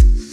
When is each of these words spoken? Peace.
Peace. 0.00 0.23